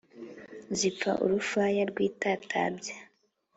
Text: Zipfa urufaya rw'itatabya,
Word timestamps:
Zipfa 0.77 1.11
urufaya 1.23 1.81
rw'itatabya, 1.89 2.95